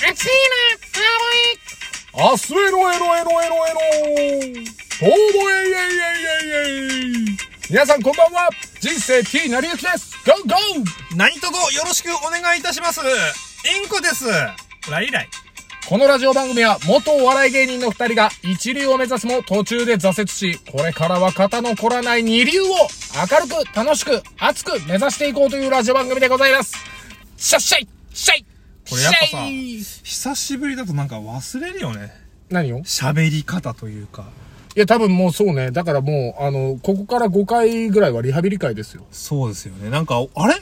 [0.00, 2.16] 吠え。
[2.16, 3.80] 明日へのエロエロエロエロ。
[4.46, 7.38] 遠吠えイェイイェイイェイイェイ。
[7.68, 8.48] 皆さんこんばんは。
[8.80, 10.16] 人生 T なりゆきです。
[10.24, 13.00] ゴーゴー何卒よろしくお願いいたします。
[13.02, 14.24] インコです。
[14.90, 15.28] ライライ。
[15.86, 22.66] このラジオ番組は元お笑い芸人の二人が一流を目指すも途中で挫折し、これからは肩の凝らない二流を
[23.16, 26.76] 明るく楽しく熱く目指していこうというラジオ番組でございます。
[27.38, 28.44] しゃっしゃいしゃい
[28.90, 32.12] これやっぱさ久しぶりだとなんか忘れるよね。
[32.50, 32.80] 何を？
[32.80, 34.26] 喋り方というか。
[34.76, 35.70] いや、多分もうそうね。
[35.70, 39.06] だからもう、あの、ここから5回ぐらいはリハビリ会ですよ。
[39.10, 39.88] そうですよね。
[39.88, 40.54] なんか、あれ？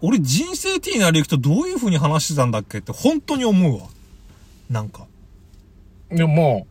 [0.00, 3.86] 俺人生 T なりゆきとどういう風に話してたんだっけって本当に思うわ。
[4.68, 5.06] なんか、
[6.10, 6.66] でも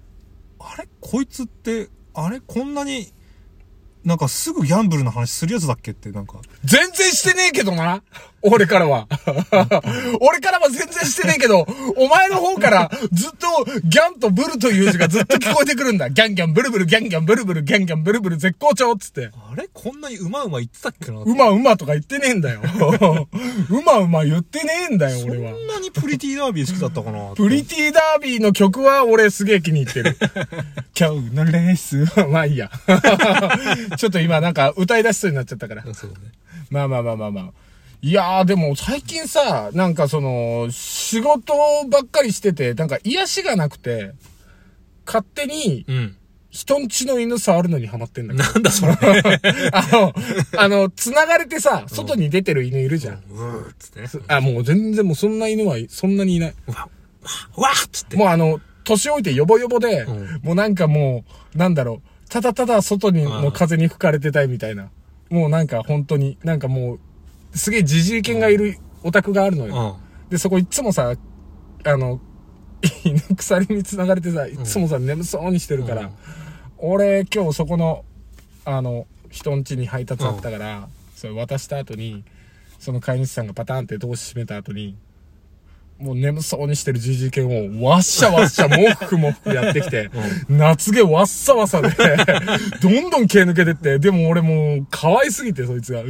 [0.59, 0.89] あれ？
[0.99, 2.41] こいつって、あれ？
[2.41, 3.13] こんなに、
[4.05, 6.35] なんかすぐギャンブルの話するやつだっけってなんか。
[6.63, 8.03] 全然してねえけどな。
[8.43, 9.07] 俺からは。
[10.21, 16.09] 俺からは全然してねえけど、お前の方からずっとギャンとブルという字がずっと聞こえてくるんだ。
[16.09, 19.31] ギャンギャンブルブルギャンギャンブルブルギャンギャンブルブル絶好調っつって。
[19.33, 19.69] あれ？
[19.73, 21.19] こんなにうまうま言ってたっけな？
[21.21, 22.61] うまうまとか言ってねえんだよ。
[23.69, 25.51] うまうま言ってねえんだよ、そ俺は。
[25.51, 27.33] んなにプリティダービー好きだったかな？
[27.35, 30.17] プリティダービーの曲は俺すげえ気に入ってる。
[30.99, 32.69] 今日のレースは、まあいいや。
[33.97, 35.83] ちょっと今なんか歌い出しそうになっちゃったから。
[35.93, 36.17] そうね。
[36.69, 37.45] まあまあまあまあまあ。
[38.03, 41.53] いやーでも最近さ、なんかその、仕事
[41.89, 44.11] ばっかりしてて、なんか癒しがなくて、
[45.05, 46.15] 勝手にうん。
[46.49, 48.43] 人んちの犬触るのにハマってんだけど。
[48.53, 48.93] なんだそれ。
[49.73, 50.13] あの、
[50.57, 53.15] あの、繋がれてさ、外に出てる犬いるじゃん。
[53.15, 54.07] うーっつってね。
[54.27, 56.53] あ、もう全然もうそんな犬はそんなにいない。
[56.67, 56.89] わ、
[57.55, 58.17] わっつって。
[58.17, 61.23] もうあの、年老いてヨボヨボで、うんもうなんかも
[61.55, 64.89] う、なんだろう、ただただ外にの風に吹かれてたいみたいな。
[65.29, 66.99] もうなんか本当に、なんかもう、
[67.53, 69.99] すげえじじい犬がいるお宅があるのよ。
[70.23, 70.29] うん。
[70.29, 71.13] で、そこいつもさ、
[71.85, 72.19] あの、
[73.03, 76.09] 犬鎖に繋がれてさ、いつもさ、眠そうにしてるから、うん
[76.85, 78.03] 俺今日そこの、
[78.65, 82.25] あの、人ん家に配達あったから、それ渡した後に、
[82.77, 84.97] その飼い主さんがパターンって通し閉めた後に、
[86.03, 90.11] もう眠そうにしてるじじい犬を、わっしゃわっしゃ、もふくもふくやってきて、
[90.49, 91.87] 夏毛わっさわさで、
[92.83, 96.07] どんどん毛抜けてって、でも俺もう、可愛すぎて、そいつが、う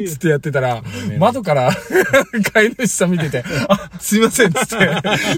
[0.00, 0.82] ーっつってやってたら、
[1.18, 1.70] 窓から、
[2.52, 4.76] 飼い主さん見てて、あ、すいません、つって。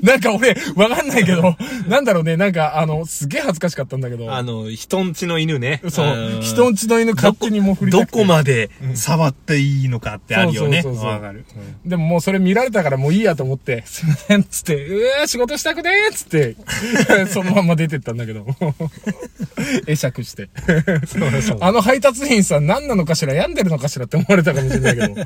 [0.02, 1.54] なんか俺、わかんないけど、
[1.86, 5.82] なんだろうね、なんか、あの、すげえ恥ずかしかったんだけど、あの、人んちの犬ね。
[5.90, 10.80] そう、人んちの犬勝手にもう振りどこまで触っていいのかってあるよね。
[10.80, 11.12] そうそうそうそう。
[11.12, 11.44] わかる。
[11.84, 16.56] でももうそれ見られたからもういいやと思って、すいません、つって、うわー仕事したくねーっつって、
[17.32, 18.46] そのまんま出てったんだけど。
[19.86, 20.48] 会釈して。
[21.60, 25.20] あの配達員さん何なのかしら病んでるのかしらって思われたかもしれないけど。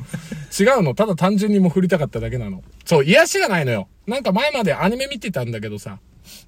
[0.59, 2.63] 違うのただ単純にもう振りたかっただけなの。
[2.85, 3.87] そう、癒しがないのよ。
[4.07, 5.99] なんか前までアニメ見てたんだけどさ、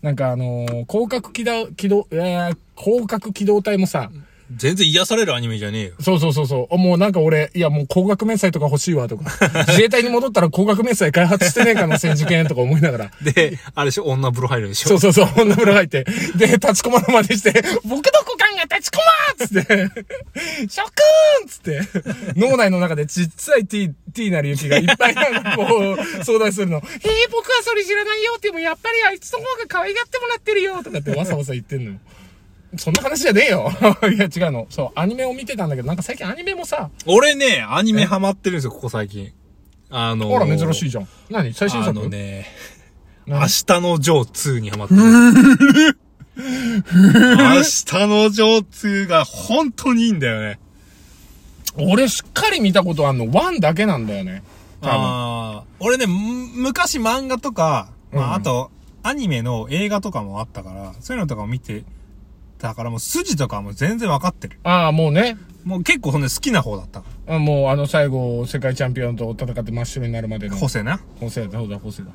[0.02, 4.12] なんかあのー広角機動、機動、えー、広角機動隊もさ、
[4.58, 5.92] 全然癒されるアニメじゃねえよ。
[6.00, 6.78] そうそうそうそう。
[6.78, 9.26] もうなんか俺、いやもう高額明細とか欲しいわとか、
[9.70, 13.12] 自衛隊に戻ったら高額明細開発してねえかな、戦時犬とか思いながら。
[13.22, 14.06] で、あれでしょ？
[14.06, 14.90] 女風呂入るでしょ？
[14.90, 16.04] そうそうそう、女風呂入って。
[16.36, 17.52] で、立ちこまるまでして、
[17.84, 19.02] 僕の股間が立ちこ
[19.38, 26.78] まーっつって、 ショックーンっつって、脳内の中でちっちゃい T、T なりゆきがいっぱいなんかこう、相談するの。
[26.82, 26.84] えー、
[27.32, 31.98] 僕はそれ知らないよってもやっぱりあいつの方が可愛がってもらってるよとかってわさわさ言ってんのよ。
[32.78, 33.70] そんな話じゃねえよ。
[34.14, 34.68] いや、違うの。
[34.70, 39.32] そう、アニメを見てたんだけど、なんか最近アニメもさ、俺ね、アニメハマってるんですよ、ここ最近。
[39.90, 41.08] あのー、ほら、珍しいじゃん。
[41.30, 41.54] 何？
[41.54, 42.48] 最新あ作のね、
[43.26, 45.02] 明何日のジョー2にハマってる。
[46.36, 50.60] 明日のジョー2が本当にいいんだよね。
[51.78, 54.44] 俺しっかり見たことあんの、ワンだけなんだよね。
[54.82, 56.14] ああ、俺ね、む
[56.56, 58.72] 昔漫画とか、まうんあ、あと、
[59.04, 61.84] アニメの映画とかもあったから、そういうのとかも見て、
[62.62, 64.60] だからもう筋とかも全然わかってる。
[64.64, 65.38] ああ、もうね。
[65.64, 70.56] もう結構そんで好きな方だったかあもうあの最後、世界チャンピオンと戦って真っ白になるまでの。
[70.56, 70.60] ら。
[70.60, 71.00] ホセな？
[71.20, 72.10] ホセだ、そうだ、ホセだ。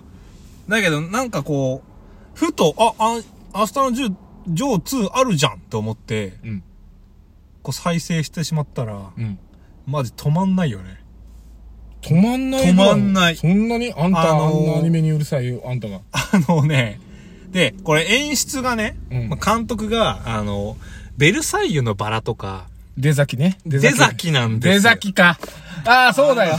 [0.68, 3.20] だけど、なんかこう、ふと、あ、あ、
[3.58, 4.14] 明日のジョー、
[4.48, 6.62] ジョー2あるじゃんと思って、うん。
[7.62, 9.38] こう再生してしまったら、うん。
[9.86, 11.00] マジ止まんないよね。
[12.02, 13.92] 止まんない止まんないそんなに？
[13.96, 16.00] あんた、あのーあんなアニメにうるさいよ、あんたが。
[16.12, 17.00] あのね、
[17.56, 20.76] で、これ演出がね、うんまあ監督が、あの、
[21.16, 22.66] ベルサイユのバラとか、
[22.98, 23.56] 出崎ね。
[23.64, 24.74] 出出崎なんですよ。
[24.74, 25.38] 出崎か。
[25.86, 26.58] ああ、そうだよ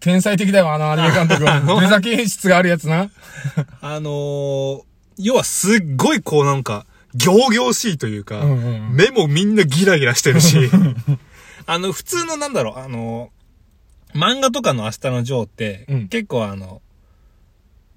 [0.00, 1.60] 天才的だよ、あのアニメ監督は。
[1.80, 3.08] 出崎演出があるやつな。
[3.80, 4.82] あのー
[5.18, 10.58] 要はすっごいこうなんか、行々しいというか、うんうんうん目もみんなギラギラしてるし、
[11.66, 16.82] あの、普通のなんだろう、あのー漫画とかの明日のジョーって、うん結構あの、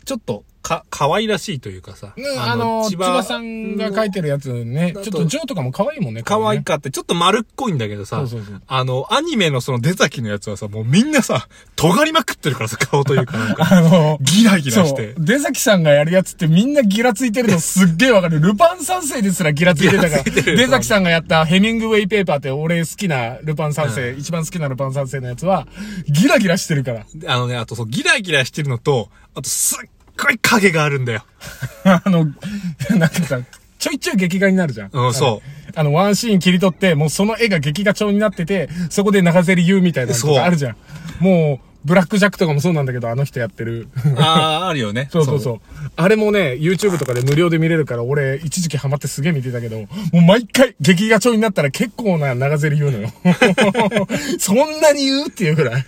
[0.06, 2.14] ちょっと、か、可愛らしいというかさ。
[2.18, 6.24] ねあの、千葉さんが書いてるやつね、ちょっとジョーとかも可愛いもんね。
[6.24, 6.64] 可愛い。
[6.64, 8.62] かって、ちょっと丸っこいんだけどさ、そうそうそう。
[8.66, 15.14] あの、アニメのその出崎のやつはさ、もうみんなさ、尖りまくってるからさ、顔というかなんか、 あの、ギラギラして。。
[15.20, 18.40] 出崎さんがやるやつってみんなギラついてるのすっげえわかる。
[18.40, 20.24] ルパン三世ですらギラついてたから。
[20.24, 25.68] 出崎さんがやったヘミングウェイペーパーって俺好きなルパン三世、一番好きなルパン三世のやつは、
[26.08, 27.06] ギラギラしてるから。
[27.14, 31.26] であのね、あとそう、ギラギラしてるのと、あとすっごい影があるんだよ。
[31.84, 32.26] あの、
[32.98, 33.40] なんかさ、
[33.80, 34.90] ちょいちょい劇画になるじゃん。
[34.92, 35.42] うんそ
[35.76, 40.76] あの、ワンシーン切り取って、もうその絵が劇画調になってて、そこで長ゼリ言うみたいなのとそうかあるじゃん。
[41.20, 43.88] もう、ブラックジャックとかもそうなんだけど、あの人やってる。
[44.18, 45.08] ああ、あるよね。
[45.14, 45.60] そうそうそう。
[45.96, 53.14] あれもね、YouTube とかで無料で見れるから、俺、一時期ハマってすげえ見てたけど、もう毎回、劇画調になったら結構な長ゼリ言うのよ。
[54.40, 55.28] そんなに言う？
[55.28, 55.86] っていうぐらい。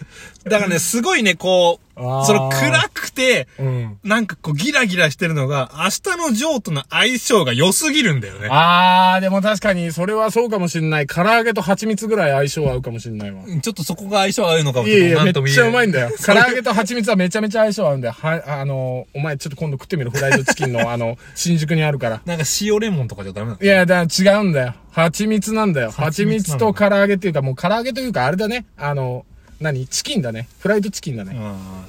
[0.47, 2.01] だからね、すごいね、こう、そ
[2.33, 3.97] の暗くて、うん。
[4.03, 8.47] なんかこうギラギラしてるのが、明日のジョーとの相性が良すぎるんだよね。
[8.51, 11.07] あー、でも確かに、それはそうかもしんない。
[11.07, 13.41] 唐揚げと蜂蜜ぐらい相性合うかもしんないわ。
[13.61, 16.11] ちょっとそこが相性合うのかもいやいや、めっちゃうまいんだよ。
[16.23, 18.13] 唐揚げと蜂蜜はめちゃめちゃ相性合うんだよ。
[18.13, 22.21] は、あの、お前ちょっと今度食ってみるフライドチキンの、 あの、新宿にあるから。
[22.25, 23.59] なんか塩レモンとかじゃダメなの？
[23.59, 24.75] いや、だから違うんだよ。
[24.91, 25.89] 蜂蜜なんだよ。
[25.91, 28.65] 蜂蜜と唐揚げっていうか、もう唐揚げというか、あれだね。
[28.77, 29.25] あの、
[29.59, 29.87] 何？
[29.87, 30.47] チキンだね。
[30.59, 31.35] フライドチキンだね。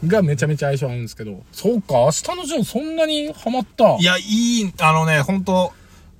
[0.07, 1.43] がめちゃめちゃ相性合うんですけど。
[1.53, 3.97] そうか、明日のジョーそんなにハマった。
[3.97, 5.73] いや、いい、あのね、本当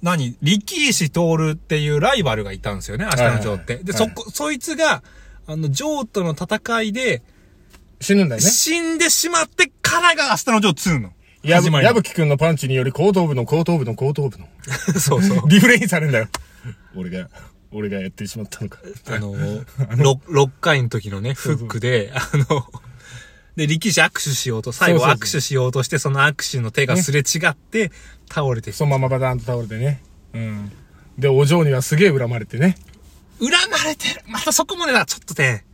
[0.03, 0.37] 何？
[0.43, 3.77] 力石徹っていうライバルがいたんですよね、明日のジョーって。
[3.79, 5.03] で、はいはいはいそこ、そいつが、
[5.47, 7.23] あの、ジョーとの戦いで、
[8.01, 8.47] 死ぬんだよね。
[8.47, 11.13] 死んでしまってからが明日のジョー2の。
[11.43, 14.47] やぶ、やぶきくんのパンチにより後頭部の後頭部の後頭部の。
[15.01, 15.49] そうそう。
[15.49, 16.29] リフレインされるんだよ。
[16.95, 17.29] 俺が、
[17.73, 18.79] 俺がやってしまったのか。
[19.09, 22.67] あの、6, 6回の時のね、フックで、あの、
[23.57, 27.91] で、力士握手しようと、最後握手しようとして、その握手の手がすれ違って、
[28.31, 30.01] 倒れて、そのままバタンと倒れてね。
[30.33, 30.73] うん。
[31.19, 32.77] で、お嬢にはすげえ恨まれてね。
[33.41, 35.65] 恨まれてるまたそこまではちょっとね、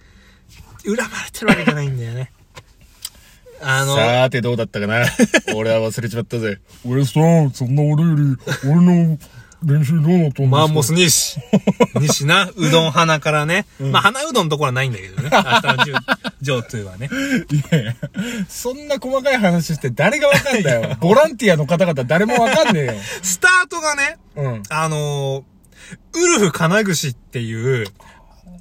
[0.84, 2.32] 恨まれてるわけじゃないんだよね。
[3.60, 5.04] あの、さーてどうだったかな
[5.54, 6.60] 俺は忘れちまったぜ。
[6.84, 7.12] 俺さ、
[7.52, 9.18] そんな俺より、俺の
[9.64, 11.38] 練習どうなったんマンモス西。
[12.00, 13.66] 西な、 うどん花からね。
[13.80, 15.30] まあ、花うどんのところはないんだけどね。
[15.32, 16.00] 明日のジョ
[16.42, 17.08] ジョー2はね。
[17.50, 17.94] いやいや、
[18.48, 20.96] そんな細かい話して誰がわかんだよ。
[21.00, 22.94] ボランティアの方々誰もわかんねえよ。
[23.22, 24.62] スタートがね、うん。
[24.68, 25.54] あのー
[26.14, 27.86] ウルフ金串っていう、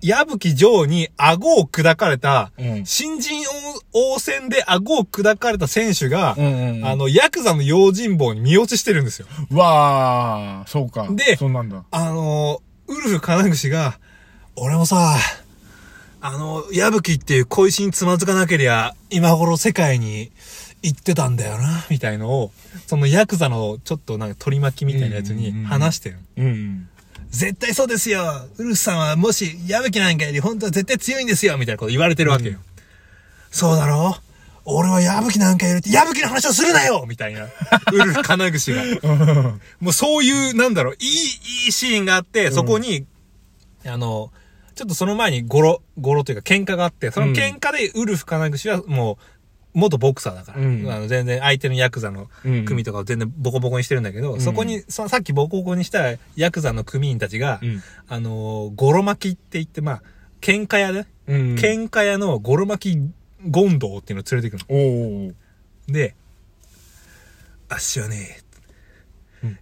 [0.03, 3.43] 矢吹城に顎を砕かれた、うん新人
[3.93, 9.27] 王戦で顎を砕かれた選手が、うんうんうんあの、ヤクザの用心棒に見落ちしてるんですよ。
[9.51, 11.07] わー、そうか。
[11.11, 11.83] でそうなんだ。
[11.89, 13.97] あのーウルフ金串が、
[14.57, 15.15] 俺もさ、
[16.19, 20.31] あの、矢吹っていう小石につまずかなけりゃ、今頃世界に
[20.81, 22.51] 行ってたんだよな、みたいのを、
[22.87, 26.17] そのヤクザのちょっとなんか取り巻きみたいなやつにうんうんうん話してる。
[26.37, 26.89] うん。
[27.29, 28.23] 絶対そうですよ。
[28.57, 31.57] ウルフさんはもし矢吹なんかより本当は絶対強いんですよ。
[31.57, 32.59] みたいなこと言われてるわけよ。
[33.51, 34.15] そうだろ？
[34.65, 37.05] 俺は矢吹なんかより矢吹の話をするなよ！
[37.07, 37.49] みたいな。
[37.91, 38.83] ウルフ金串が。
[39.81, 41.09] もうそういう、なんだろう、いい、
[41.65, 43.05] いいシーンがあって、そこに、
[43.85, 44.31] あの、
[44.75, 49.23] ちょっとその前にゴロ、ゴロというか喧嘩があって、その喧嘩でウルフ金串はもう、
[49.73, 50.91] 元ボクサーだから、うん。
[50.91, 52.65] あの全然相手のヤクザのうん。
[52.65, 54.41] 組とかを全然ボコボコにしてるんだけど、ん。
[54.41, 57.83] そこにそさっきボコボコにしたヤクザの組員たちが、うん。
[58.07, 60.03] あのー、ゴロ巻きって言って、まあ、
[60.41, 61.55] 喧嘩屋で、うん。
[61.55, 63.11] 喧嘩屋のゴロ巻き
[63.49, 64.59] ゴンドウっていうのを連れてく。
[64.69, 65.33] の。
[65.87, 66.15] で、
[67.69, 68.39] あっしはね、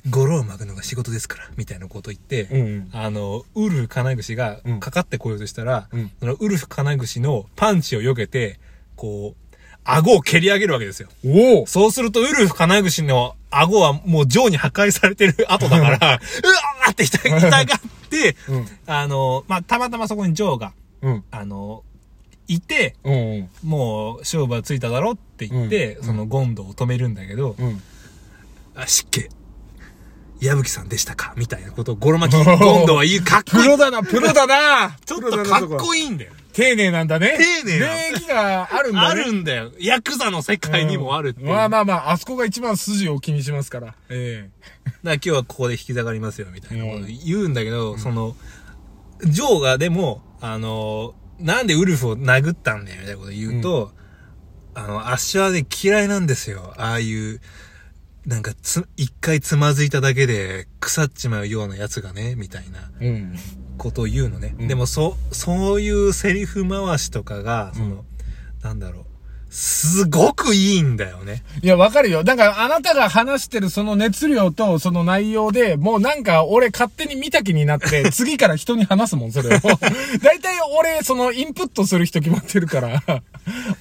[0.09, 2.89] ゴロを巻くのが仕事ですから、みたいなこと言って、うん。
[2.93, 4.79] あの、ウルフ金串がうん。
[4.79, 6.11] かかってこようとしたら、うん。
[6.19, 8.59] そのウルフ金串のパンチを避けて、
[8.95, 9.40] こう、
[9.83, 11.09] 顎を蹴り上げるわけですよ。
[11.25, 11.65] おー。
[11.65, 17.65] そうすると、ウルフ金串の顎はもうジョーに破壊されてる後だから、 うわーって痛痛がっ
[18.09, 21.23] て、うんあの、まあ、たまたまそこにジョーが、うん。
[21.31, 21.83] あの、
[22.47, 23.49] いて、うん。
[23.63, 27.81] もう勝負はついただろって言って、うんそのゴンドを止めるんだけど、うん。
[28.75, 29.27] あ、湿気。
[30.41, 31.33] 矢吹さんでしたか？
[31.37, 33.63] みたいなことをゴロ巻きゴンドは言う、かっこいい。
[33.63, 35.93] プロだな、プロだな ちょっとかっこ。
[35.95, 36.33] いいんだよ。
[36.53, 37.37] 丁寧なんだね。
[37.37, 39.07] 丁寧な礼儀があるんだね。
[39.07, 39.71] あるんだよ。
[39.79, 41.47] ヤクザの世界にもあるっていう。
[41.47, 43.95] まあまあまあ、あそこが一番筋を気にしますから。
[44.09, 44.49] え
[44.85, 48.35] だから今日はここで引き下がりますよ、みたいなこと言うんだけど、その、
[49.23, 53.91] ジョーがでも、あの、なんでウルフを殴ったんだよ、みたいなこと言うと、
[54.73, 56.73] あの、アッシュはね、嫌いなんですよ。
[56.77, 57.41] ああいう、
[58.25, 63.35] なんかつ、一回つまずいただけで腐っちまうようなやつがね、みたいなえうん。
[63.81, 64.53] ことを言うのね。
[64.59, 68.05] うんでも、そ、そういうセリフ回しとかが、その、
[68.61, 69.05] なんだろう。
[69.49, 71.43] すごくいいんだよね。
[71.61, 72.23] いや、わかるよ。
[72.23, 79.59] だから、あなたが話してるその熱量とその内容で、もうなんか、俺勝手に見た気になって、 次から人に話すもん、それを。
[80.21, 83.03] 大体俺、そのインプットする人決まってるから、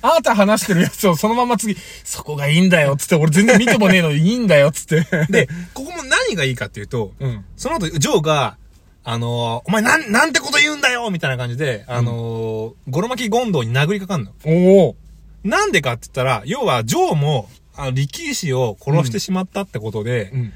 [0.02, 5.06] あなた話してるやつをそのまま次、そこがいいんだよ、つって、俺全然見てもねえのにいいんだよ、つって。
[5.30, 7.44] で、ここも何がいいかっていうと、うん。
[7.56, 8.56] その後、ジョーが、
[9.02, 14.32] あのーお前なん、なんてこと言うんだよみたいな感じで、あのーゴロ巻きゴンドウに殴りかかんの。
[14.44, 14.96] おお。
[15.42, 20.52] なんでかって言ったら、要は、ジョーも、あの、力士を殺してしまったってことで、うん。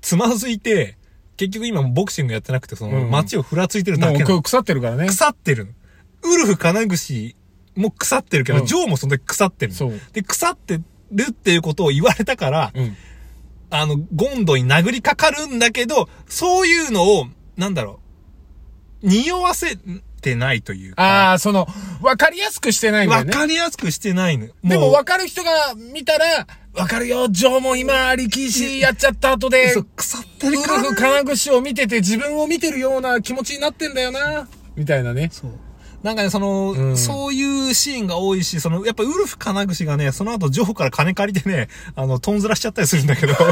[0.00, 0.96] つまずいて、
[1.36, 5.06] 結局今もボクシングやってなくて、その、うん街をふらついてるだもけなのう腐ってるからね。
[5.06, 5.72] 腐ってるの。
[6.24, 7.36] ウルフ金串
[7.76, 9.78] も腐ってるけど、うんジョーもその時腐ってるの。
[9.78, 10.00] そう。
[10.12, 10.80] で、腐って
[11.12, 12.96] るっていうことを言われたから、うん。
[13.70, 18.00] あの、ゴンドに殴りかかるんだけど、そういうのを、なんだろ
[19.02, 19.78] う、匂わせ
[20.20, 21.66] てないというか、ああ、その、
[22.02, 23.32] わかりやすくしてないんだよね。
[23.32, 24.48] わかりやすくしてないの。
[24.64, 34.48] でもう分かる人が見たら、わかるよ、ジョーも今、力士やっちゃった後で、そう腐ってウルるからフ金串を見てて自分を見てるような気持ちになってんだよな。
[34.74, 35.28] みたいなね。
[35.30, 35.50] そう。
[36.04, 43.44] なんかね、その、うんそういうシーンが多いし、その、やっぱウルフ金串がね、その後ジョーから金借りてね、あの、とんずらしちゃったりするんだけど、 やっ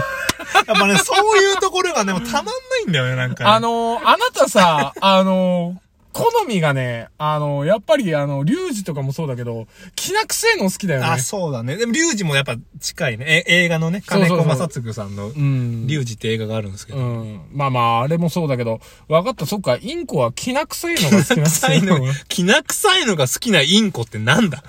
[0.66, 2.52] ぱね、そういうところがね、たまんな
[2.84, 3.50] いんだよね、なんか、ね。
[3.50, 5.81] あのー、あなたさ、あのー、
[6.12, 9.66] 好みがね、あのー、やっぱりあの、リュウジとかもそうだけど、
[9.96, 11.06] きな臭いの好きだよね。
[11.06, 11.76] あ、そうだね。
[11.76, 13.44] でも、リュウジもやっぱ近いね。
[13.48, 15.86] え映画のね、金子正嗣さんの、うん。
[15.86, 16.98] リュウジって映画があるんですけど。
[16.98, 17.40] うん。
[17.52, 24.62] まあまあ、あれもそうだけど、分かった、そっか、インコはきな臭いのが好 きな臭いの、きな臭いのが好きなインコってなんだ？